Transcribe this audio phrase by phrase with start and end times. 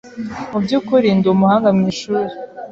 [0.51, 2.33] Mu by’ukuri, ndi umuhanga mu ishuri.